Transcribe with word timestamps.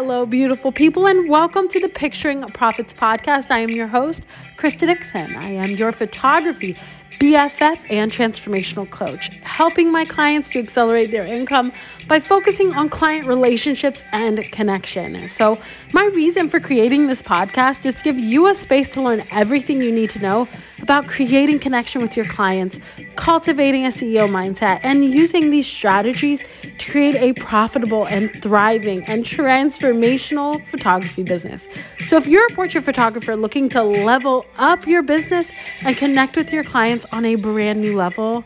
Hello, 0.00 0.24
beautiful 0.24 0.70
people, 0.70 1.08
and 1.08 1.28
welcome 1.28 1.66
to 1.66 1.80
the 1.80 1.88
Picturing 1.88 2.42
Profits 2.50 2.94
podcast. 2.94 3.50
I 3.50 3.58
am 3.58 3.70
your 3.70 3.88
host, 3.88 4.24
Krista 4.56 4.86
Dixon. 4.86 5.34
I 5.34 5.48
am 5.48 5.70
your 5.70 5.90
photography 5.90 6.76
BFF 7.18 7.84
and 7.90 8.12
transformational 8.12 8.88
coach, 8.88 9.34
helping 9.42 9.90
my 9.90 10.04
clients 10.04 10.50
to 10.50 10.60
accelerate 10.60 11.10
their 11.10 11.24
income 11.24 11.72
by 12.06 12.20
focusing 12.20 12.72
on 12.74 12.88
client 12.88 13.26
relationships 13.26 14.04
and 14.12 14.40
connection. 14.52 15.26
So, 15.26 15.60
my 15.92 16.04
reason 16.04 16.48
for 16.48 16.60
creating 16.60 17.08
this 17.08 17.20
podcast 17.20 17.84
is 17.84 17.96
to 17.96 18.04
give 18.04 18.20
you 18.20 18.46
a 18.46 18.54
space 18.54 18.90
to 18.90 19.02
learn 19.02 19.24
everything 19.32 19.82
you 19.82 19.90
need 19.90 20.10
to 20.10 20.20
know 20.20 20.46
about 20.80 21.08
creating 21.08 21.58
connection 21.58 22.02
with 22.02 22.16
your 22.16 22.26
clients, 22.26 22.78
cultivating 23.16 23.84
a 23.84 23.88
CEO 23.88 24.28
mindset, 24.28 24.78
and 24.84 25.04
using 25.04 25.50
these 25.50 25.66
strategies 25.66 26.40
to 26.78 26.90
create 26.90 27.16
a 27.16 27.32
profitable 27.34 28.06
and 28.06 28.30
thriving 28.42 29.02
and 29.04 29.24
transformational 29.24 30.64
photography 30.64 31.22
business. 31.22 31.68
So, 32.06 32.16
if 32.16 32.26
you're 32.26 32.46
a 32.46 32.54
portrait 32.54 32.84
photographer 32.84 33.36
looking 33.36 33.68
to 33.70 33.82
level 33.82 34.46
up 34.58 34.86
your 34.86 35.02
business 35.02 35.52
and 35.84 35.96
connect 35.96 36.36
with 36.36 36.52
your 36.52 36.64
clients 36.64 37.06
on 37.12 37.24
a 37.24 37.34
brand 37.34 37.80
new 37.80 37.96
level, 37.96 38.44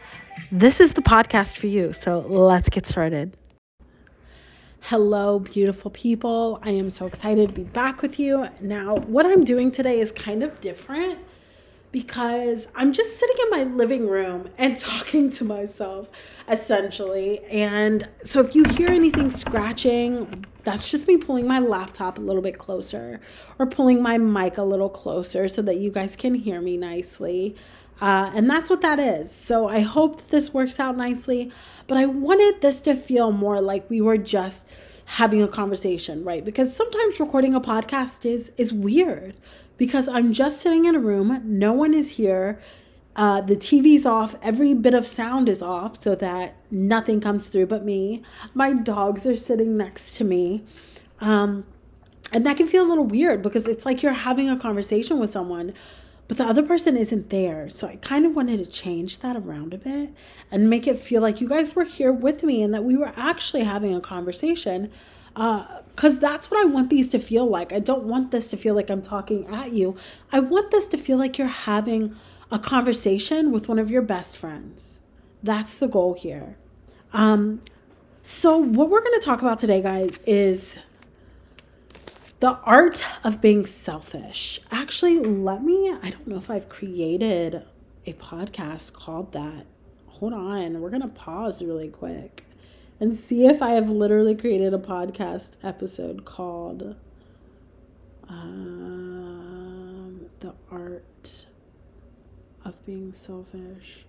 this 0.50 0.80
is 0.80 0.94
the 0.94 1.02
podcast 1.02 1.58
for 1.58 1.66
you. 1.66 1.92
So, 1.92 2.20
let's 2.20 2.68
get 2.68 2.86
started. 2.86 3.36
Hello, 4.86 5.38
beautiful 5.38 5.92
people. 5.92 6.58
I 6.62 6.70
am 6.70 6.90
so 6.90 7.06
excited 7.06 7.48
to 7.48 7.54
be 7.54 7.62
back 7.62 8.02
with 8.02 8.18
you. 8.18 8.48
Now, 8.60 8.96
what 8.96 9.26
I'm 9.26 9.44
doing 9.44 9.70
today 9.70 10.00
is 10.00 10.10
kind 10.10 10.42
of 10.42 10.60
different 10.60 11.20
because 11.92 12.68
I'm 12.74 12.92
just 12.92 13.18
sitting 13.18 13.36
in 13.44 13.50
my 13.50 13.62
living 13.64 14.08
room 14.08 14.46
and 14.58 14.76
talking 14.78 15.30
to 15.30 15.44
myself 15.44 16.10
essentially. 16.48 17.40
And 17.44 18.08
so 18.24 18.40
if 18.40 18.54
you 18.54 18.64
hear 18.64 18.88
anything 18.88 19.30
scratching, 19.30 20.44
that's 20.64 20.90
just 20.90 21.06
me 21.06 21.18
pulling 21.18 21.46
my 21.46 21.58
laptop 21.58 22.18
a 22.18 22.20
little 22.20 22.42
bit 22.42 22.58
closer 22.58 23.20
or 23.58 23.66
pulling 23.66 24.02
my 24.02 24.18
mic 24.18 24.58
a 24.58 24.62
little 24.62 24.88
closer 24.88 25.46
so 25.48 25.62
that 25.62 25.76
you 25.76 25.90
guys 25.90 26.16
can 26.16 26.34
hear 26.34 26.60
me 26.60 26.76
nicely. 26.76 27.54
Uh, 28.00 28.32
and 28.34 28.50
that's 28.50 28.68
what 28.68 28.80
that 28.80 28.98
is. 28.98 29.30
So 29.30 29.68
I 29.68 29.80
hope 29.80 30.24
this 30.28 30.52
works 30.52 30.80
out 30.80 30.96
nicely. 30.96 31.52
But 31.86 31.98
I 31.98 32.06
wanted 32.06 32.60
this 32.60 32.80
to 32.82 32.94
feel 32.94 33.30
more 33.30 33.60
like 33.60 33.88
we 33.88 34.00
were 34.00 34.18
just 34.18 34.66
having 35.04 35.42
a 35.42 35.48
conversation, 35.48 36.24
right? 36.24 36.44
Because 36.44 36.74
sometimes 36.74 37.20
recording 37.20 37.54
a 37.54 37.60
podcast 37.60 38.24
is 38.24 38.50
is 38.56 38.72
weird 38.72 39.34
because 39.82 40.08
I'm 40.08 40.32
just 40.32 40.60
sitting 40.60 40.84
in 40.84 40.94
a 40.94 41.00
room, 41.00 41.42
no 41.44 41.72
one 41.72 41.92
is 41.92 42.10
here. 42.10 42.60
Uh, 43.16 43.40
the 43.40 43.56
TV's 43.56 44.06
off, 44.06 44.36
every 44.40 44.74
bit 44.74 44.94
of 44.94 45.04
sound 45.04 45.48
is 45.48 45.60
off 45.60 46.00
so 46.00 46.14
that 46.14 46.54
nothing 46.70 47.20
comes 47.20 47.48
through 47.48 47.66
but 47.66 47.84
me. 47.84 48.22
My 48.54 48.74
dogs 48.74 49.26
are 49.26 49.34
sitting 49.34 49.76
next 49.76 50.14
to 50.18 50.24
me. 50.24 50.62
Um, 51.20 51.64
and 52.32 52.46
that 52.46 52.58
can 52.58 52.68
feel 52.68 52.84
a 52.84 52.88
little 52.88 53.04
weird 53.04 53.42
because 53.42 53.66
it's 53.66 53.84
like 53.84 54.04
you're 54.04 54.12
having 54.12 54.48
a 54.48 54.56
conversation 54.56 55.18
with 55.18 55.32
someone, 55.32 55.74
but 56.28 56.36
the 56.36 56.44
other 56.44 56.62
person 56.62 56.96
isn't 56.96 57.30
there. 57.30 57.68
So 57.68 57.88
I 57.88 57.96
kind 57.96 58.24
of 58.24 58.36
wanted 58.36 58.58
to 58.58 58.66
change 58.66 59.18
that 59.18 59.34
around 59.34 59.74
a 59.74 59.78
bit 59.78 60.14
and 60.52 60.70
make 60.70 60.86
it 60.86 60.96
feel 60.96 61.22
like 61.22 61.40
you 61.40 61.48
guys 61.48 61.74
were 61.74 61.82
here 61.82 62.12
with 62.12 62.44
me 62.44 62.62
and 62.62 62.72
that 62.72 62.84
we 62.84 62.96
were 62.96 63.12
actually 63.16 63.64
having 63.64 63.96
a 63.96 64.00
conversation 64.00 64.92
because 65.34 66.16
uh, 66.16 66.20
that's 66.20 66.50
what 66.50 66.60
I 66.60 66.64
want 66.64 66.90
these 66.90 67.08
to 67.10 67.18
feel 67.18 67.46
like. 67.46 67.72
I 67.72 67.78
don't 67.78 68.04
want 68.04 68.30
this 68.30 68.50
to 68.50 68.56
feel 68.56 68.74
like 68.74 68.90
I'm 68.90 69.02
talking 69.02 69.46
at 69.46 69.72
you. 69.72 69.96
I 70.30 70.40
want 70.40 70.70
this 70.70 70.86
to 70.86 70.98
feel 70.98 71.16
like 71.16 71.38
you're 71.38 71.46
having 71.46 72.14
a 72.50 72.58
conversation 72.58 73.50
with 73.50 73.68
one 73.68 73.78
of 73.78 73.90
your 73.90 74.02
best 74.02 74.36
friends. 74.36 75.02
That's 75.42 75.78
the 75.78 75.88
goal 75.88 76.14
here. 76.14 76.56
Um, 77.12 77.62
so, 78.22 78.56
what 78.56 78.90
we're 78.90 79.00
going 79.00 79.18
to 79.18 79.24
talk 79.24 79.42
about 79.42 79.58
today, 79.58 79.82
guys, 79.82 80.18
is 80.26 80.78
the 82.40 82.58
art 82.64 83.04
of 83.24 83.40
being 83.40 83.66
selfish. 83.66 84.60
Actually, 84.70 85.18
let 85.18 85.62
me, 85.62 85.90
I 85.90 86.10
don't 86.10 86.26
know 86.26 86.36
if 86.36 86.50
I've 86.50 86.68
created 86.68 87.62
a 88.06 88.12
podcast 88.14 88.92
called 88.92 89.32
that. 89.32 89.66
Hold 90.06 90.34
on, 90.34 90.80
we're 90.80 90.90
going 90.90 91.02
to 91.02 91.08
pause 91.08 91.62
really 91.62 91.88
quick 91.88 92.44
and 93.02 93.16
see 93.16 93.46
if 93.46 93.60
I 93.60 93.70
have 93.70 93.90
literally 93.90 94.36
created 94.36 94.72
a 94.72 94.78
podcast 94.78 95.56
episode 95.60 96.24
called 96.24 96.94
um, 98.28 100.26
The 100.38 100.54
Art 100.70 101.46
of 102.64 102.86
Being 102.86 103.10
Selfish. 103.10 104.06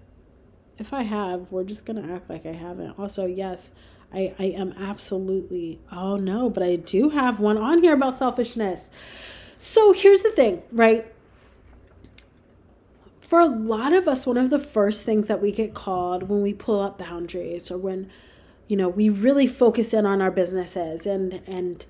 If 0.77 0.93
I 0.93 1.01
have, 1.01 1.51
we're 1.51 1.63
just 1.63 1.87
going 1.87 2.03
to 2.03 2.13
act 2.13 2.29
like 2.29 2.45
I 2.45 2.51
haven't. 2.51 2.99
Also, 2.99 3.25
yes, 3.25 3.71
I, 4.13 4.35
I 4.37 4.43
am 4.43 4.73
absolutely, 4.73 5.79
oh 5.91 6.17
no, 6.17 6.51
but 6.51 6.61
I 6.61 6.75
do 6.75 7.09
have 7.09 7.39
one 7.39 7.57
on 7.57 7.81
here 7.81 7.95
about 7.95 8.15
selfishness. 8.15 8.91
So 9.55 9.91
here's 9.91 10.19
the 10.19 10.29
thing, 10.29 10.61
right? 10.71 11.11
For 13.19 13.39
a 13.39 13.47
lot 13.47 13.91
of 13.91 14.07
us, 14.07 14.27
one 14.27 14.37
of 14.37 14.51
the 14.51 14.59
first 14.59 15.03
things 15.03 15.27
that 15.29 15.41
we 15.41 15.51
get 15.51 15.73
called 15.73 16.29
when 16.29 16.43
we 16.43 16.53
pull 16.53 16.79
up 16.79 16.99
boundaries 16.99 17.71
or 17.71 17.79
when 17.79 18.11
you 18.67 18.77
know 18.77 18.89
we 18.89 19.09
really 19.09 19.47
focus 19.47 19.93
in 19.93 20.05
on 20.05 20.21
our 20.21 20.31
businesses 20.31 21.05
and 21.05 21.41
and 21.47 21.85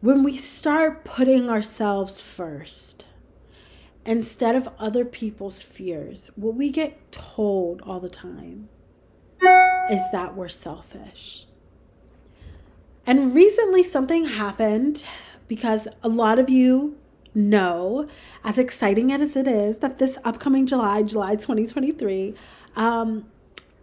when 0.00 0.22
we 0.22 0.36
start 0.36 1.04
putting 1.04 1.48
ourselves 1.50 2.20
first 2.20 3.04
instead 4.04 4.54
of 4.54 4.68
other 4.78 5.04
people's 5.04 5.62
fears 5.62 6.30
what 6.36 6.54
we 6.54 6.70
get 6.70 7.10
told 7.12 7.80
all 7.82 8.00
the 8.00 8.08
time 8.08 8.68
is 9.90 10.02
that 10.12 10.36
we're 10.36 10.48
selfish. 10.48 11.46
And 13.06 13.34
recently 13.34 13.82
something 13.82 14.26
happened 14.26 15.04
because 15.48 15.88
a 16.02 16.08
lot 16.08 16.38
of 16.38 16.50
you 16.50 16.96
know 17.34 18.06
as 18.44 18.58
exciting 18.58 19.12
as 19.12 19.36
it 19.36 19.46
is 19.48 19.78
that 19.78 19.98
this 19.98 20.18
upcoming 20.24 20.66
july 20.66 21.02
july 21.02 21.36
2023 21.36 22.34
um, 22.74 23.26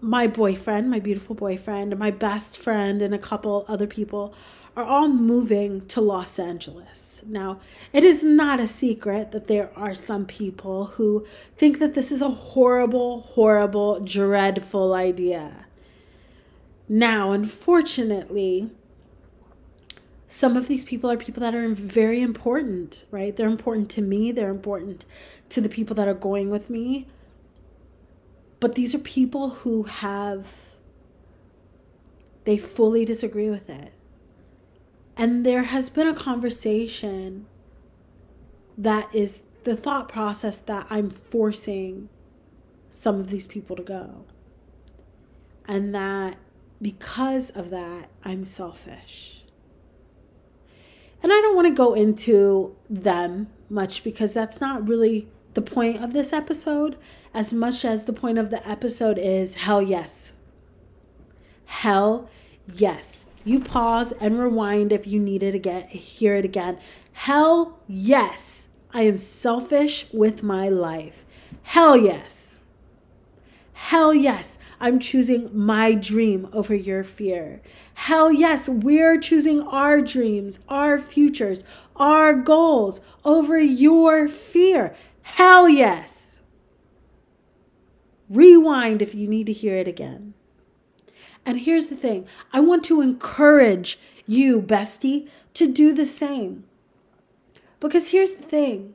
my 0.02 0.28
boyfriend, 0.28 0.90
my 0.90 1.00
beautiful 1.00 1.36
boyfriend, 1.36 1.98
my 1.98 2.12
best 2.12 2.58
friend, 2.58 3.02
and 3.02 3.14
a 3.14 3.20
couple 3.20 3.66
other 3.68 3.88
people 3.88 4.34
are 4.76 4.84
all 4.84 5.08
moving 5.08 5.86
to 5.88 6.02
Los 6.02 6.38
Angeles. 6.38 7.24
Now, 7.26 7.60
it 7.94 8.04
is 8.04 8.24
not 8.24 8.60
a 8.60 8.68
secret 8.68 9.32
that 9.32 9.48
there 9.48 9.72
are 9.78 9.96
some 9.96 10.26
people 10.26 10.86
who 10.86 11.26
think 11.56 11.80
that 11.80 11.94
this 11.94 12.12
is 12.12 12.22
a 12.22 12.30
horrible, 12.30 13.22
horrible, 13.22 14.02
dreadful 14.02 14.94
idea. 14.94 15.66
Now, 16.90 17.32
unfortunately, 17.32 18.70
some 20.28 20.58
of 20.58 20.68
these 20.68 20.84
people 20.84 21.10
are 21.10 21.18
people 21.18 21.42
that 21.42 21.56
are 21.56 21.70
very 21.70 22.22
important, 22.22 23.06
right? 23.10 23.34
They're 23.34 23.48
important 23.48 23.90
to 23.92 24.02
me, 24.02 24.34
they're 24.34 24.50
important 24.50 25.06
to 25.50 25.62
the 25.62 25.70
people 25.70 25.96
that 25.96 26.10
are 26.10 26.14
going 26.14 26.50
with 26.50 26.70
me. 26.70 27.08
But 28.66 28.74
these 28.74 28.96
are 28.96 28.98
people 28.98 29.50
who 29.50 29.84
have, 29.84 30.74
they 32.46 32.58
fully 32.58 33.06
disagree 33.06 33.48
with 33.48 33.70
it. 33.70 33.94
And 35.16 35.46
there 35.46 35.66
has 35.66 35.92
been 35.92 36.08
a 36.08 36.16
conversation 36.16 37.46
that 38.76 39.14
is 39.14 39.44
the 39.66 39.78
thought 39.78 40.10
process 40.10 40.58
that 40.58 40.88
I'm 40.90 41.12
forcing 41.12 42.10
some 42.90 43.20
of 43.20 43.30
these 43.30 43.46
people 43.46 43.76
to 43.76 43.84
go. 43.84 44.26
And 45.68 45.94
that 45.94 46.40
because 46.82 47.52
of 47.52 47.70
that, 47.70 48.10
I'm 48.24 48.44
selfish. 48.44 49.44
And 51.22 51.32
I 51.32 51.40
don't 51.40 51.56
want 51.56 51.68
to 51.68 51.74
go 51.76 51.94
into 51.94 52.76
them 52.90 53.52
much 53.70 54.04
because 54.04 54.34
that's 54.34 54.60
not 54.60 54.90
really 54.90 55.28
the 55.56 55.62
point 55.62 56.04
of 56.04 56.14
this 56.14 56.32
episode 56.32 56.98
as 57.34 57.52
much 57.52 57.84
as 57.84 58.06
the 58.06 58.14
point 58.14 58.38
of 58.38 58.50
the 58.50 58.68
episode 58.70 59.18
is 59.18 59.56
hell 59.56 59.82
yes. 59.82 60.34
Hell 61.66 62.30
yes. 62.74 63.26
You 63.44 63.60
pause 63.60 64.12
and 64.14 64.40
rewind 64.40 64.92
if 64.92 65.08
you 65.08 65.20
need 65.20 65.44
it 65.44 65.56
again, 65.56 65.88
hear 65.88 66.36
it 66.36 66.46
again. 66.46 66.78
Hell 67.14 67.82
yes. 67.88 68.70
I 68.94 69.02
am 69.04 69.18
selfish 69.18 70.06
with 70.14 70.44
my 70.44 70.70
life. 70.70 71.26
Hell 71.64 71.98
yes. 71.98 72.60
Hell 73.74 74.14
yes. 74.14 74.58
I'm 74.80 75.00
choosing 75.00 75.50
my 75.54 75.94
dream 75.94 76.50
over 76.54 76.76
your 76.76 77.04
fear. 77.04 77.62
Hell 77.94 78.32
yes, 78.32 78.68
we're 78.68 79.20
choosing 79.20 79.62
our 79.62 80.02
dreams, 80.02 80.60
our 80.68 81.00
futures, 81.00 81.64
our 81.96 82.34
goals 82.34 83.00
over 83.24 83.58
your 83.58 84.28
fear. 84.28 84.96
Hell 85.26 85.68
yes. 85.68 86.44
Rewind 88.30 89.02
if 89.02 89.16
you 89.16 89.28
need 89.28 89.48
to 89.48 89.54
hear 89.54 89.76
it 89.76 89.88
again. 89.88 90.36
And 91.44 91.62
here's 91.62 91.88
the 91.88 91.96
thing 91.96 92.28
I 92.54 92.60
want 92.60 92.86
to 92.86 93.02
encourage 93.02 94.00
you, 94.28 94.62
bestie, 94.62 95.28
to 95.56 95.68
do 95.68 95.94
the 95.94 96.06
same. 96.06 96.66
Because 97.80 98.10
here's 98.10 98.34
the 98.34 98.44
thing 98.44 98.94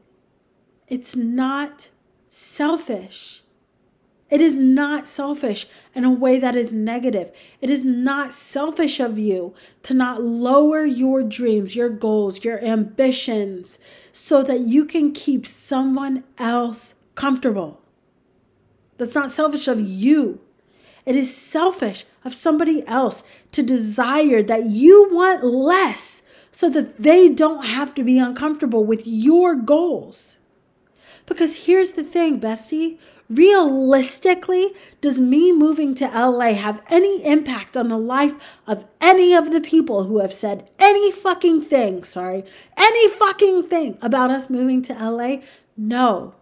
it's 0.87 1.17
not 1.17 1.91
selfish 2.29 3.43
It 4.31 4.41
is 4.41 4.61
not 4.61 5.09
selfish 5.09 5.67
in 5.93 6.05
a 6.05 6.11
way 6.11 6.39
that 6.39 6.55
is 6.55 6.73
negative. 6.73 7.33
It 7.61 7.69
is 7.69 7.85
not 7.85 8.33
selfish 8.33 9.01
of 9.01 9.19
you 9.19 9.55
to 9.83 9.93
not 9.93 10.23
lower 10.23 10.85
your 10.85 11.25
dreams, 11.25 11.75
your 11.75 11.89
goals, 11.89 12.45
your 12.45 12.63
ambitions 12.65 13.81
so 14.13 14.43
that 14.45 14.61
you 14.61 14.85
can 14.85 15.13
keep 15.13 15.47
someone 15.47 16.23
else 16.39 16.95
comfortable. 17.17 17.81
That's 18.99 19.17
not 19.17 19.33
selfish 19.33 19.67
of 19.67 19.81
you. 19.81 20.41
It 21.05 21.17
is 21.17 21.35
selfish 21.35 22.05
of 22.25 22.35
somebody 22.35 22.87
else 22.87 23.25
to 23.53 23.63
desire 23.63 24.43
that 24.43 24.67
you 24.67 25.09
want 25.11 25.43
less 25.43 26.23
so 26.53 26.69
that 26.71 27.03
they 27.03 27.29
don't 27.29 27.65
have 27.65 27.95
to 27.95 28.05
be 28.05 28.19
uncomfortable 28.19 28.85
with 28.85 29.07
your 29.07 29.55
goals. 29.55 30.39
Because 31.27 31.67
here's 31.67 31.91
the 31.91 32.05
thing, 32.05 32.41
bestie 32.41 32.99
realistically, 33.31 34.75
does 35.01 35.21
me 35.21 35.53
moving 35.53 35.95
to 35.95 36.05
LA 36.07 36.53
have 36.53 36.85
any 36.91 37.25
impact 37.25 37.77
on 37.77 37.89
the 37.89 37.97
life 37.97 38.59
of 38.67 38.87
any 39.01 39.35
of 39.35 39.53
the 39.53 39.61
people 39.61 40.05
who 40.05 40.19
have 40.19 40.33
said 40.33 40.69
any 40.79 41.13
fucking 41.13 41.63
thing, 41.63 42.03
sorry, 42.03 42.45
any 42.77 43.09
fucking 43.09 43.63
thing 43.69 43.97
about 44.03 44.31
us 44.31 44.51
moving 44.51 44.83
to 44.83 44.93
LA? 44.93 45.37
No. 45.77 46.35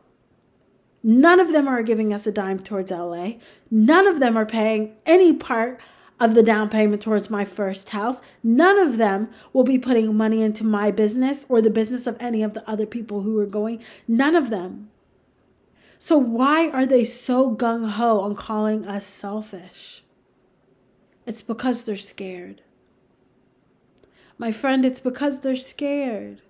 None 1.02 1.38
of 1.38 1.52
them 1.52 1.68
are 1.68 1.82
giving 1.82 2.12
us 2.12 2.26
a 2.26 2.32
dime 2.32 2.58
towards 2.58 2.90
LA. 2.90 3.32
None 3.70 4.06
of 4.06 4.18
them 4.18 4.36
are 4.36 4.46
paying 4.46 4.96
any 5.06 5.32
part 5.32 5.80
of 6.20 6.34
the 6.34 6.42
down 6.42 6.68
payment 6.68 7.02
towards 7.02 7.30
my 7.30 7.44
first 7.44 7.90
house. 7.90 8.20
None 8.42 8.78
of 8.78 8.96
them 8.96 9.30
will 9.52 9.64
be 9.64 9.78
putting 9.78 10.16
money 10.16 10.42
into 10.42 10.64
my 10.64 10.90
business 10.90 11.46
or 11.48 11.62
the 11.62 11.70
business 11.70 12.06
of 12.06 12.16
any 12.20 12.42
of 12.42 12.54
the 12.54 12.68
other 12.68 12.86
people 12.86 13.22
who 13.22 13.38
are 13.38 13.46
going. 13.46 13.82
None 14.06 14.34
of 14.34 14.50
them. 14.50 14.90
So, 16.00 16.16
why 16.16 16.70
are 16.70 16.86
they 16.86 17.04
so 17.04 17.54
gung 17.54 17.90
ho 17.90 18.20
on 18.20 18.36
calling 18.36 18.86
us 18.86 19.04
selfish? 19.04 20.04
It's 21.26 21.42
because 21.42 21.84
they're 21.84 21.96
scared. 21.96 22.62
My 24.38 24.52
friend, 24.52 24.84
it's 24.84 25.00
because 25.00 25.40
they're 25.40 25.56
scared. 25.56 26.40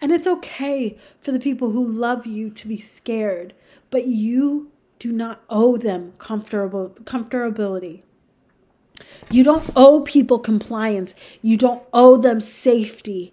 And 0.00 0.12
it's 0.12 0.26
okay 0.26 0.98
for 1.18 1.32
the 1.32 1.40
people 1.40 1.70
who 1.70 1.84
love 1.84 2.26
you 2.26 2.50
to 2.50 2.68
be 2.68 2.76
scared, 2.76 3.54
but 3.90 4.06
you 4.06 4.70
do 4.98 5.10
not 5.10 5.42
owe 5.50 5.76
them 5.76 6.12
comfortable 6.18 6.90
comfortability. 7.04 8.03
You 9.30 9.44
don't 9.44 9.68
owe 9.76 10.00
people 10.00 10.38
compliance. 10.38 11.14
You 11.42 11.56
don't 11.56 11.82
owe 11.92 12.16
them 12.16 12.40
safety 12.40 13.32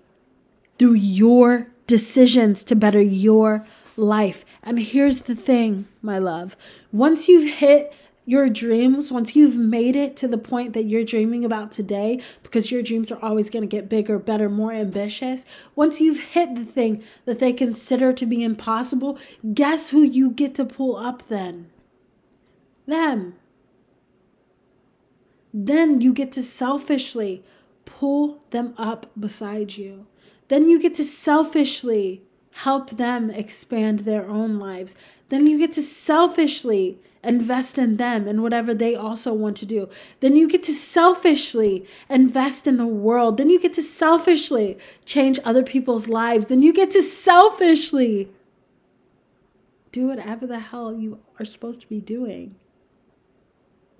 through 0.77 0.93
your 0.93 1.67
decisions 1.87 2.63
to 2.63 2.75
better 2.75 3.01
your 3.01 3.65
life. 3.97 4.45
And 4.63 4.79
here's 4.79 5.23
the 5.23 5.35
thing, 5.35 5.87
my 6.01 6.17
love 6.17 6.55
once 6.91 7.27
you've 7.27 7.59
hit 7.59 7.93
your 8.25 8.49
dreams, 8.49 9.11
once 9.11 9.35
you've 9.35 9.57
made 9.57 9.95
it 9.95 10.15
to 10.15 10.27
the 10.27 10.37
point 10.37 10.73
that 10.73 10.85
you're 10.85 11.03
dreaming 11.03 11.43
about 11.43 11.71
today, 11.71 12.21
because 12.43 12.71
your 12.71 12.83
dreams 12.83 13.11
are 13.11 13.21
always 13.21 13.49
going 13.49 13.61
to 13.63 13.67
get 13.67 13.89
bigger, 13.89 14.19
better, 14.19 14.47
more 14.47 14.71
ambitious, 14.71 15.45
once 15.75 15.99
you've 15.99 16.19
hit 16.19 16.55
the 16.55 16.63
thing 16.63 17.03
that 17.25 17.39
they 17.39 17.51
consider 17.51 18.13
to 18.13 18.25
be 18.25 18.43
impossible, 18.43 19.17
guess 19.53 19.89
who 19.89 20.01
you 20.01 20.31
get 20.31 20.53
to 20.55 20.65
pull 20.65 20.95
up 20.95 21.27
then? 21.27 21.69
Them. 22.85 23.35
Then 25.53 26.01
you 26.01 26.13
get 26.13 26.31
to 26.33 26.43
selfishly 26.43 27.43
pull 27.85 28.43
them 28.51 28.73
up 28.77 29.11
beside 29.19 29.77
you. 29.77 30.07
Then 30.47 30.67
you 30.67 30.79
get 30.79 30.95
to 30.95 31.03
selfishly 31.03 32.23
help 32.53 32.91
them 32.91 33.29
expand 33.29 33.99
their 33.99 34.27
own 34.27 34.59
lives. 34.59 34.95
Then 35.29 35.47
you 35.47 35.57
get 35.57 35.71
to 35.73 35.81
selfishly 35.81 36.99
invest 37.23 37.77
in 37.77 37.97
them 37.97 38.27
and 38.27 38.41
whatever 38.41 38.73
they 38.73 38.95
also 38.95 39.33
want 39.33 39.55
to 39.57 39.65
do. 39.65 39.89
Then 40.19 40.35
you 40.35 40.47
get 40.47 40.63
to 40.63 40.73
selfishly 40.73 41.85
invest 42.09 42.67
in 42.67 42.77
the 42.77 42.87
world. 42.87 43.37
Then 43.37 43.49
you 43.49 43.59
get 43.59 43.73
to 43.73 43.81
selfishly 43.81 44.77
change 45.05 45.39
other 45.43 45.63
people's 45.63 46.07
lives. 46.07 46.47
Then 46.47 46.61
you 46.61 46.73
get 46.73 46.91
to 46.91 47.01
selfishly 47.01 48.29
do 49.91 50.07
whatever 50.07 50.47
the 50.47 50.59
hell 50.59 50.95
you 50.95 51.19
are 51.39 51.45
supposed 51.45 51.81
to 51.81 51.87
be 51.87 51.99
doing. 51.99 52.55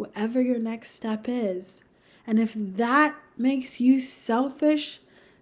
Whatever 0.02 0.42
your 0.42 0.58
next 0.58 0.94
step 0.94 1.26
is. 1.28 1.84
And 2.26 2.40
if 2.40 2.56
that 2.58 3.22
makes 3.38 3.80
you 3.80 4.00
selfish, 4.00 5.00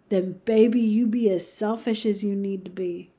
then 0.09 0.41
baby, 0.43 0.81
you 0.81 1.07
be 1.07 1.29
as 1.29 1.49
selfish 1.49 2.05
as 2.05 2.25
you 2.25 2.35
need 2.35 2.65
to 2.65 2.71
be. 2.71 3.09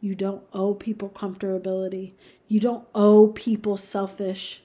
You 0.00 0.16
don't 0.16 0.42
owe 0.52 0.74
people 0.74 1.08
comfortability. 1.08 2.14
You 2.48 2.58
don't 2.58 2.84
owe 2.96 3.28
people 3.28 3.76
selfish, 3.76 4.64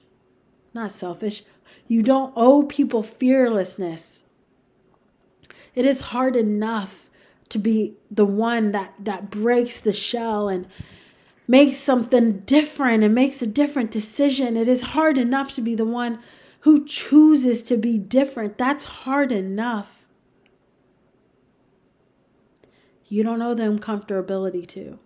not 0.74 0.90
selfish. 0.90 1.44
You 1.86 2.02
don't 2.02 2.32
owe 2.34 2.64
people 2.64 3.04
fearlessness. 3.04 4.24
It 5.76 5.86
is 5.86 6.00
hard 6.00 6.34
enough 6.34 7.10
to 7.50 7.60
be 7.60 7.94
the 8.10 8.26
one 8.26 8.72
that 8.72 8.94
that 8.98 9.30
breaks 9.30 9.78
the 9.78 9.92
shell 9.92 10.48
and 10.48 10.66
makes 11.46 11.76
something 11.76 12.38
different 12.40 13.04
and 13.04 13.14
makes 13.14 13.42
a 13.42 13.46
different 13.46 13.90
decision. 13.90 14.56
It 14.56 14.68
is 14.68 14.80
hard 14.80 15.18
enough 15.18 15.52
to 15.54 15.60
be 15.60 15.74
the 15.74 15.84
one 15.84 16.18
who 16.60 16.84
chooses 16.84 17.62
to 17.64 17.76
be 17.76 17.98
different. 17.98 18.56
That's 18.56 18.84
hard 18.84 19.30
enough. 19.30 20.04
you 23.14 23.22
don't 23.22 23.38
know 23.38 23.54
them 23.54 23.78
comfortability 23.78 24.66
to. 24.66 24.98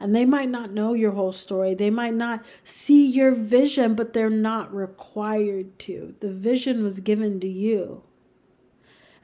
And 0.00 0.14
they 0.14 0.24
might 0.24 0.48
not 0.48 0.72
know 0.72 0.92
your 0.92 1.12
whole 1.12 1.30
story. 1.30 1.74
They 1.74 1.90
might 1.90 2.14
not 2.14 2.44
see 2.64 3.06
your 3.06 3.30
vision, 3.30 3.94
but 3.94 4.12
they're 4.12 4.28
not 4.28 4.74
required 4.74 5.78
to. 5.80 6.16
The 6.18 6.32
vision 6.32 6.82
was 6.82 6.98
given 6.98 7.38
to 7.40 7.48
you. 7.48 8.02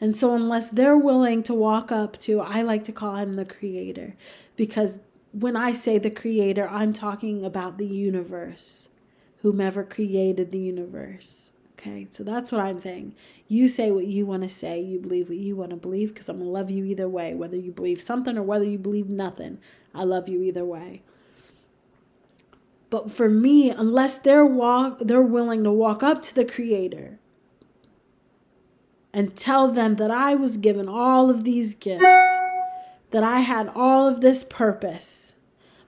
And 0.00 0.16
so, 0.16 0.34
unless 0.34 0.70
they're 0.70 0.96
willing 0.96 1.42
to 1.44 1.54
walk 1.54 1.90
up 1.90 2.18
to, 2.20 2.40
I 2.40 2.62
like 2.62 2.84
to 2.84 2.92
call 2.92 3.16
him 3.16 3.34
the 3.34 3.44
creator, 3.44 4.16
because 4.56 4.98
when 5.34 5.56
I 5.56 5.72
say 5.72 5.98
the 5.98 6.10
creator, 6.10 6.68
I'm 6.68 6.92
talking 6.92 7.44
about 7.44 7.76
the 7.76 7.86
universe, 7.86 8.88
whomever 9.38 9.82
created 9.82 10.52
the 10.52 10.60
universe. 10.60 11.52
Okay, 11.72 12.06
so 12.08 12.22
that's 12.22 12.52
what 12.52 12.60
I'm 12.60 12.78
saying. 12.78 13.14
You 13.48 13.68
say 13.68 13.90
what 13.90 14.06
you 14.06 14.24
want 14.24 14.44
to 14.44 14.48
say, 14.48 14.80
you 14.80 14.98
believe 15.00 15.28
what 15.28 15.36
you 15.36 15.56
want 15.56 15.70
to 15.70 15.76
believe, 15.76 16.14
because 16.14 16.28
I'm 16.28 16.38
going 16.38 16.48
to 16.48 16.52
love 16.52 16.70
you 16.70 16.84
either 16.84 17.08
way, 17.08 17.34
whether 17.34 17.56
you 17.56 17.72
believe 17.72 18.00
something 18.00 18.38
or 18.38 18.42
whether 18.42 18.64
you 18.64 18.78
believe 18.78 19.08
nothing. 19.08 19.58
I 19.94 20.04
love 20.04 20.28
you 20.28 20.40
either 20.42 20.64
way. 20.64 21.02
But 22.88 23.12
for 23.12 23.28
me, 23.28 23.70
unless 23.70 24.18
they're 24.18 24.46
walk 24.46 25.00
they're 25.00 25.20
willing 25.20 25.64
to 25.64 25.72
walk 25.72 26.04
up 26.04 26.22
to 26.22 26.34
the 26.34 26.44
creator 26.44 27.18
and 29.12 29.34
tell 29.36 29.68
them 29.68 29.96
that 29.96 30.12
I 30.12 30.36
was 30.36 30.56
given 30.56 30.88
all 30.88 31.28
of 31.28 31.42
these 31.42 31.74
gifts, 31.74 32.04
that 33.14 33.22
I 33.22 33.38
had 33.38 33.70
all 33.76 34.08
of 34.08 34.22
this 34.22 34.42
purpose, 34.42 35.36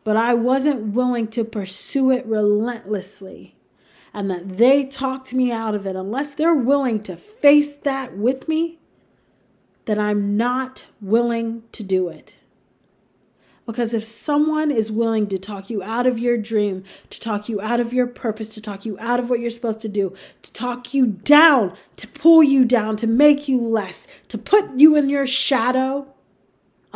but 0.04 0.16
I 0.16 0.32
wasn't 0.32 0.94
willing 0.94 1.26
to 1.30 1.42
pursue 1.42 2.12
it 2.12 2.24
relentlessly 2.24 3.56
and 4.14 4.30
that 4.30 4.58
they 4.58 4.84
talked 4.84 5.34
me 5.34 5.50
out 5.50 5.74
of 5.74 5.88
it, 5.88 5.96
unless 5.96 6.34
they're 6.34 6.54
willing 6.54 7.02
to 7.02 7.16
face 7.16 7.74
that 7.74 8.16
with 8.16 8.46
me, 8.46 8.78
then 9.86 9.98
I'm 9.98 10.36
not 10.36 10.86
willing 11.00 11.64
to 11.72 11.82
do 11.82 12.08
it. 12.08 12.36
Because 13.66 13.92
if 13.92 14.04
someone 14.04 14.70
is 14.70 14.92
willing 14.92 15.26
to 15.26 15.36
talk 15.36 15.68
you 15.68 15.82
out 15.82 16.06
of 16.06 16.20
your 16.20 16.38
dream, 16.38 16.84
to 17.10 17.18
talk 17.18 17.48
you 17.48 17.60
out 17.60 17.80
of 17.80 17.92
your 17.92 18.06
purpose, 18.06 18.54
to 18.54 18.60
talk 18.60 18.86
you 18.86 18.96
out 19.00 19.18
of 19.18 19.28
what 19.28 19.40
you're 19.40 19.50
supposed 19.50 19.80
to 19.80 19.88
do, 19.88 20.14
to 20.42 20.52
talk 20.52 20.94
you 20.94 21.08
down, 21.08 21.76
to 21.96 22.06
pull 22.06 22.44
you 22.44 22.64
down, 22.64 22.94
to 22.98 23.08
make 23.08 23.48
you 23.48 23.60
less, 23.60 24.06
to 24.28 24.38
put 24.38 24.76
you 24.76 24.94
in 24.94 25.08
your 25.08 25.26
shadow, 25.26 26.06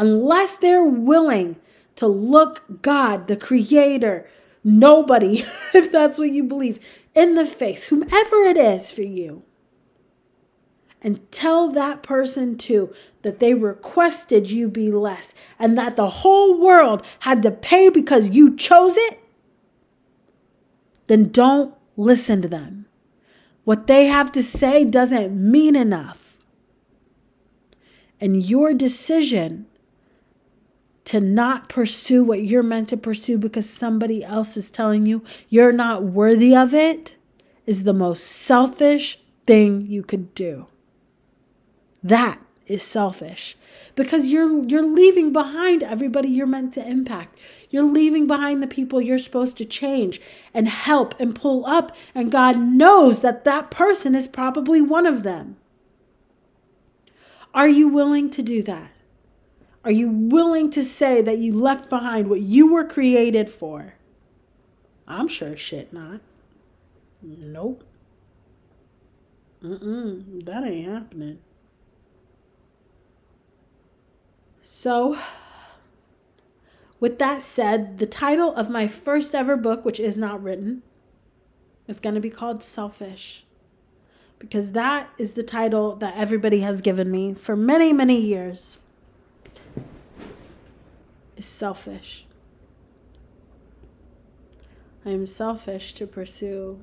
unless 0.01 0.57
they're 0.57 0.83
willing 0.83 1.57
to 1.95 2.07
look 2.07 2.81
God, 2.81 3.29
the 3.29 3.37
Creator, 3.37 4.27
nobody, 4.65 5.45
if 5.75 5.93
that's 5.93 6.19
what 6.19 6.31
you 6.31 6.43
believe, 6.43 6.81
in 7.15 7.35
the 7.35 7.45
face, 7.45 7.85
whomever 7.85 8.37
it 8.37 8.57
is 8.57 8.91
for 8.91 9.03
you, 9.03 9.43
and 11.03 11.31
tell 11.31 11.71
that 11.71 12.03
person 12.03 12.57
too 12.57 12.95
that 13.23 13.41
they 13.41 13.53
requested 13.53 14.51
you 14.51 14.69
be 14.69 14.91
less 14.91 15.35
and 15.59 15.77
that 15.77 15.97
the 15.97 16.09
whole 16.09 16.59
world 16.59 17.05
had 17.21 17.43
to 17.43 17.51
pay 17.51 17.91
because 17.91 18.31
you 18.31 18.57
chose 18.57 18.97
it, 18.97 19.21
then 21.07 21.29
don't 21.29 21.75
listen 21.97 22.41
to 22.41 22.49
them. 22.49 22.87
What 23.65 23.87
they 23.87 24.07
have 24.07 24.33
to 24.33 24.43
say 24.43 24.85
doesn't 24.85 25.35
mean 25.35 25.77
enough. 25.77 26.39
And 28.19 28.43
your 28.45 28.73
decision 28.75 29.67
to 31.05 31.21
not 31.21 31.69
pursue 31.69 32.23
what 32.23 32.45
you're 32.45 32.63
meant 32.63 32.89
to 32.89 32.97
pursue 32.97 33.39
because 33.39 33.69
somebody 33.69 34.25
else 34.25 34.57
is 34.57 34.71
telling 34.71 35.07
you 35.07 35.25
you're 35.49 35.73
not 35.73 36.03
worthy 36.03 36.55
of 36.55 36.75
it 36.75 37.17
is 37.67 37.85
the 37.85 37.95
most 37.95 38.25
selfish 38.25 39.19
thing 39.47 39.87
you 39.87 40.03
could 40.03 40.35
do. 40.35 40.67
That 42.03 42.41
is 42.67 42.83
selfish 42.83 43.57
because 43.97 44.29
you're 44.29 44.65
you're 44.65 44.83
leaving 44.83 45.33
behind 45.33 45.83
everybody 45.83 46.29
you're 46.29 46.47
meant 46.47 46.73
to 46.75 46.89
impact. 46.89 47.39
You're 47.69 47.83
leaving 47.83 48.27
behind 48.27 48.63
the 48.63 48.67
people 48.67 49.01
you're 49.01 49.19
supposed 49.19 49.57
to 49.59 49.65
change 49.65 50.21
and 50.55 50.69
help 50.69 51.15
and 51.21 51.35
pull 51.35 51.67
up. 51.67 51.95
And 52.15 52.33
God 52.33 52.59
knows 52.59 53.21
that 53.21 53.45
that 53.45 53.71
person 53.71 54.15
is 54.15 54.29
probably 54.29 54.81
one 54.81 55.07
of 55.07 55.23
them. 55.23 55.57
Are 57.53 57.69
you 57.69 57.89
willing 57.89 58.31
to 58.31 58.43
do 58.43 58.63
that? 58.63 58.91
Are 59.85 59.91
you 59.91 60.11
willing 60.11 60.71
to 60.71 60.83
say 60.83 61.23
that 61.23 61.39
you 61.39 61.55
left 61.55 61.89
behind 61.89 62.29
what 62.29 62.41
you 62.41 62.73
were 62.73 62.85
created 62.85 63.49
for? 63.49 63.95
I'm 65.09 65.27
sure 65.27 65.57
shit 65.57 65.93
not. 65.93 66.21
Nope. 67.23 67.85
Mm-mm, 69.63 70.45
that 70.45 70.65
ain't 70.65 70.91
happening. 70.91 71.39
So, 74.61 75.19
with 76.99 77.19
that 77.19 77.43
said, 77.43 77.99
the 77.99 78.07
title 78.07 78.55
of 78.55 78.71
my 78.71 78.87
first 78.87 79.35
ever 79.35 79.57
book, 79.57 79.85
which 79.85 79.99
is 79.99 80.17
not 80.17 80.43
written, 80.43 80.83
is 81.89 82.01
going 82.01 82.15
to 82.15 82.21
be 82.21 82.31
called 82.31 82.63
Selfish. 82.63 83.45
Because 84.39 84.73
that 84.73 85.11
is 85.19 85.33
the 85.33 85.43
title 85.43 85.97
that 85.97 86.17
everybody 86.17 86.61
has 86.61 86.81
given 86.81 87.11
me 87.11 87.35
for 87.35 87.57
many, 87.57 87.93
many 87.93 88.19
years. 88.19 88.79
Is 91.41 91.47
selfish. 91.47 92.27
I 95.07 95.09
am 95.09 95.25
selfish 95.25 95.95
to 95.95 96.07
pursue 96.07 96.81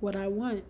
what 0.00 0.16
I 0.16 0.26
want. 0.26 0.64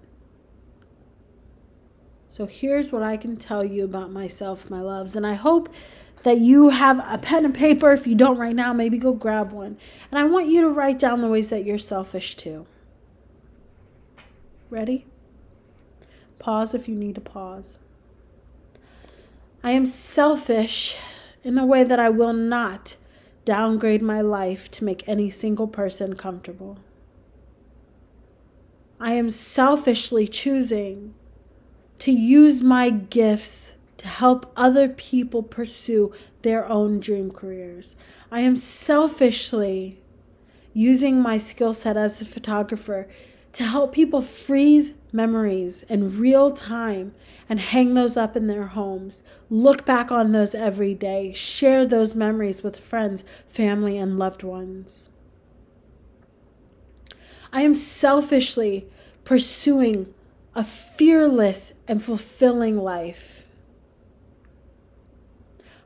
So 2.29 2.45
here's 2.45 2.93
what 2.93 3.03
I 3.03 3.17
can 3.17 3.39
tell 3.39 3.65
you 3.65 3.85
about 3.85 4.11
myself, 4.11 4.69
my 4.69 4.83
loves. 4.83 5.17
And 5.17 5.27
I 5.27 5.33
hope 5.33 5.71
that 6.25 6.41
you 6.41 6.69
have 6.69 7.03
a 7.11 7.17
pen 7.17 7.47
and 7.47 7.55
paper. 7.55 7.91
If 7.93 8.07
you 8.07 8.15
don't 8.15 8.37
right 8.37 8.55
now, 8.55 8.75
maybe 8.75 8.99
go 8.99 9.15
grab 9.15 9.51
one. 9.51 9.79
And 10.11 10.19
I 10.19 10.25
want 10.25 10.49
you 10.49 10.61
to 10.61 10.69
write 10.69 10.99
down 10.99 11.23
the 11.23 11.29
ways 11.29 11.49
that 11.49 11.65
you're 11.65 11.79
selfish 11.79 12.35
too. 12.35 12.67
Ready? 14.69 15.07
Pause 16.39 16.75
if 16.75 16.87
you 16.87 16.95
need 16.95 17.15
to 17.15 17.23
pause. 17.23 17.79
I 19.65 19.71
am 19.71 19.87
selfish 19.87 20.99
in 21.43 21.55
the 21.55 21.65
way 21.65 21.83
that 21.83 21.99
I 21.99 22.11
will 22.11 22.35
not 22.35 22.97
downgrade 23.45 24.03
my 24.03 24.21
life 24.21 24.71
to 24.71 24.85
make 24.85 25.09
any 25.09 25.29
single 25.31 25.67
person 25.67 26.15
comfortable. 26.15 26.79
I 29.01 29.15
am 29.15 29.31
selfishly 29.31 30.29
choosing 30.29 31.15
to 31.99 32.13
use 32.13 32.63
my 32.63 32.91
gifts 32.91 33.77
to 33.99 34.09
help 34.09 34.53
other 34.57 34.89
people 34.89 35.43
pursue 35.43 36.13
their 36.43 36.69
own 36.69 37.01
dream 37.01 37.31
careers. 37.31 37.97
I 38.31 38.41
am 38.41 38.57
selfishly 38.57 40.01
using 40.73 41.21
my 41.21 41.37
skill 41.37 41.73
set 41.73 41.97
as 41.97 42.21
a 42.21 42.25
photographer 42.25 43.09
to 43.53 43.65
help 43.65 43.93
people 43.93 44.23
freeze 44.23 44.93
memories 45.13 45.83
in 45.85 46.19
real 46.19 46.51
time 46.51 47.15
and 47.49 47.61
hang 47.61 47.95
those 47.95 48.17
up 48.17 48.37
in 48.37 48.47
their 48.47 48.69
homes. 48.69 49.23
Look 49.51 49.85
back 49.85 50.11
on 50.11 50.33
those 50.33 50.55
every 50.55 50.95
day. 50.95 51.33
Share 51.33 51.87
those 51.87 52.17
memories 52.17 52.63
with 52.63 52.79
friends, 52.79 53.25
family, 53.47 53.99
and 53.99 54.19
loved 54.19 54.43
ones. 54.43 55.11
I 57.53 57.63
am 57.63 57.75
selfishly 57.75 58.89
pursuing 59.25 60.13
a 60.55 60.65
fearless 60.65 61.73
and 61.87 62.03
fulfilling 62.03 62.79
life. 62.79 63.42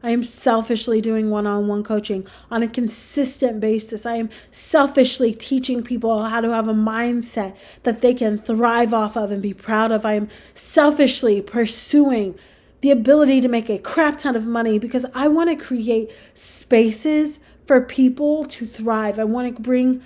I 0.07 0.11
am 0.11 0.23
selfishly 0.23 1.01
doing 1.01 1.31
one 1.31 1.49
on 1.49 1.67
one 1.67 1.83
coaching 1.83 2.29
on 2.49 2.63
a 2.63 2.69
consistent 2.69 3.59
basis. 3.59 4.07
I 4.07 4.15
am 4.15 4.31
selfishly 4.53 5.35
teaching 5.35 5.83
people 5.83 6.23
how 6.27 6.41
to 6.41 6.51
have 6.51 6.69
a 6.69 6.75
mindset 6.75 7.57
that 7.83 8.03
they 8.03 8.15
can 8.15 8.39
thrive 8.39 8.95
off 8.95 9.17
of 9.17 9.33
and 9.33 9.43
be 9.43 9.53
proud 9.53 9.91
of. 9.91 10.07
I 10.07 10.13
am 10.13 10.29
selfishly 10.55 11.43
pursuing 11.43 12.39
the 12.83 12.93
ability 12.93 13.41
to 13.41 13.49
make 13.49 13.69
a 13.69 13.79
crap 13.79 14.19
ton 14.19 14.37
of 14.37 14.47
money 14.47 14.79
because 14.79 15.05
I 15.13 15.27
want 15.27 15.51
to 15.51 15.57
create 15.57 16.13
spaces 16.35 17.41
for 17.65 17.81
people 17.81 18.45
to 18.45 18.65
thrive. 18.65 19.19
I 19.19 19.25
want 19.25 19.57
to 19.57 19.61
bring 19.61 20.05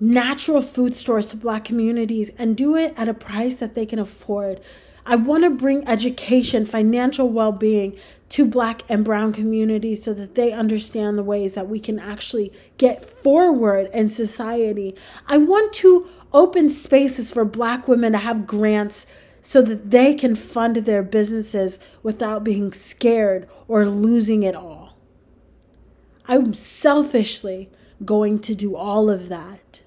natural 0.00 0.60
food 0.60 0.96
stores 0.96 1.28
to 1.28 1.36
black 1.36 1.64
communities 1.64 2.30
and 2.30 2.56
do 2.56 2.74
it 2.74 2.94
at 2.96 3.08
a 3.08 3.14
price 3.14 3.54
that 3.56 3.76
they 3.76 3.86
can 3.86 4.00
afford. 4.00 4.60
I 5.06 5.16
want 5.16 5.44
to 5.44 5.50
bring 5.50 5.86
education, 5.88 6.66
financial 6.66 7.28
well 7.28 7.52
being 7.52 7.96
to 8.30 8.44
black 8.44 8.82
and 8.88 9.04
brown 9.04 9.32
communities 9.32 10.02
so 10.02 10.14
that 10.14 10.34
they 10.34 10.52
understand 10.52 11.18
the 11.18 11.22
ways 11.22 11.54
that 11.54 11.68
we 11.68 11.80
can 11.80 11.98
actually 11.98 12.52
get 12.78 13.04
forward 13.04 13.88
in 13.92 14.08
society. 14.08 14.94
I 15.26 15.38
want 15.38 15.72
to 15.74 16.08
open 16.32 16.68
spaces 16.68 17.32
for 17.32 17.44
black 17.44 17.88
women 17.88 18.12
to 18.12 18.18
have 18.18 18.46
grants 18.46 19.06
so 19.40 19.62
that 19.62 19.90
they 19.90 20.14
can 20.14 20.36
fund 20.36 20.76
their 20.76 21.02
businesses 21.02 21.78
without 22.02 22.44
being 22.44 22.72
scared 22.72 23.48
or 23.66 23.86
losing 23.86 24.42
it 24.42 24.54
all. 24.54 24.96
I'm 26.26 26.54
selfishly 26.54 27.70
going 28.04 28.38
to 28.40 28.54
do 28.54 28.76
all 28.76 29.10
of 29.10 29.28
that. 29.28 29.82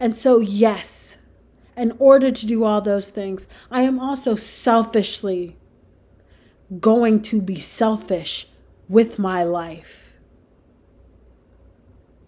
And 0.00 0.16
so, 0.16 0.38
yes, 0.38 1.18
in 1.76 1.92
order 1.98 2.30
to 2.30 2.46
do 2.46 2.64
all 2.64 2.80
those 2.80 3.10
things, 3.10 3.46
I 3.70 3.82
am 3.82 4.00
also 4.00 4.34
selfishly 4.34 5.56
going 6.80 7.22
to 7.22 7.40
be 7.40 7.58
selfish 7.58 8.48
with 8.88 9.18
my 9.18 9.42
life. 9.42 10.10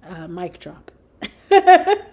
Uh, 0.07 0.28
mic 0.28 0.59
drop. 0.59 0.90
if 1.50 2.07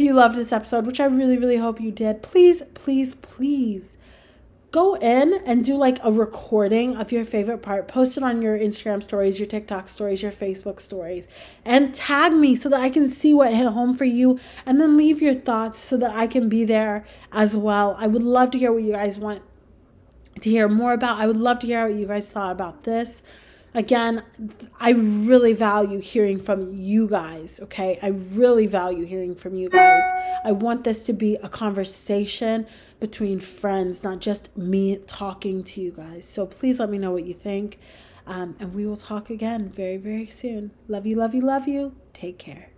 you 0.00 0.14
loved 0.14 0.36
this 0.36 0.52
episode, 0.52 0.86
which 0.86 1.00
I 1.00 1.06
really, 1.06 1.38
really 1.38 1.58
hope 1.58 1.80
you 1.80 1.90
did, 1.90 2.22
please, 2.22 2.62
please, 2.74 3.14
please 3.16 3.98
go 4.72 4.94
in 4.94 5.34
and 5.44 5.62
do 5.62 5.76
like 5.76 5.98
a 6.02 6.10
recording 6.10 6.96
of 6.96 7.12
your 7.12 7.26
favorite 7.26 7.58
part, 7.58 7.86
post 7.86 8.16
it 8.16 8.22
on 8.22 8.40
your 8.40 8.58
Instagram 8.58 9.02
stories, 9.02 9.38
your 9.38 9.46
TikTok 9.46 9.86
stories, 9.86 10.22
your 10.22 10.32
Facebook 10.32 10.80
stories, 10.80 11.28
and 11.64 11.94
tag 11.94 12.32
me 12.32 12.54
so 12.54 12.70
that 12.70 12.80
I 12.80 12.88
can 12.88 13.06
see 13.06 13.34
what 13.34 13.52
hit 13.52 13.66
home 13.66 13.94
for 13.94 14.06
you 14.06 14.40
and 14.64 14.80
then 14.80 14.96
leave 14.96 15.20
your 15.20 15.34
thoughts 15.34 15.78
so 15.78 15.98
that 15.98 16.10
I 16.10 16.26
can 16.26 16.48
be 16.48 16.64
there 16.64 17.04
as 17.30 17.54
well. 17.54 17.96
I 17.98 18.06
would 18.06 18.22
love 18.22 18.50
to 18.52 18.58
hear 18.58 18.72
what 18.72 18.82
you 18.82 18.92
guys 18.92 19.18
want 19.18 19.42
to 20.40 20.50
hear 20.50 20.68
more 20.68 20.94
about. 20.94 21.18
I 21.18 21.26
would 21.26 21.36
love 21.36 21.58
to 21.60 21.66
hear 21.66 21.86
what 21.86 21.94
you 21.94 22.06
guys 22.06 22.32
thought 22.32 22.52
about 22.52 22.84
this. 22.84 23.22
Again, 23.74 24.22
I 24.80 24.90
really 24.90 25.54
value 25.54 25.98
hearing 25.98 26.40
from 26.40 26.74
you 26.74 27.08
guys, 27.08 27.58
okay? 27.62 27.98
I 28.02 28.08
really 28.08 28.66
value 28.66 29.04
hearing 29.06 29.34
from 29.34 29.54
you 29.54 29.70
guys. 29.70 30.02
I 30.44 30.52
want 30.52 30.84
this 30.84 31.04
to 31.04 31.14
be 31.14 31.36
a 31.36 31.48
conversation 31.48 32.66
between 33.02 33.40
friends, 33.40 34.04
not 34.04 34.20
just 34.20 34.56
me 34.56 34.96
talking 34.96 35.64
to 35.64 35.80
you 35.80 35.90
guys. 35.90 36.24
So 36.26 36.46
please 36.46 36.78
let 36.78 36.88
me 36.88 36.98
know 36.98 37.10
what 37.10 37.26
you 37.26 37.34
think. 37.34 37.80
Um, 38.28 38.54
and 38.60 38.72
we 38.72 38.86
will 38.86 38.96
talk 38.96 39.28
again 39.28 39.68
very, 39.68 39.96
very 39.96 40.28
soon. 40.28 40.70
Love 40.86 41.04
you, 41.04 41.16
love 41.16 41.34
you, 41.34 41.40
love 41.40 41.66
you. 41.66 41.96
Take 42.12 42.38
care. 42.38 42.71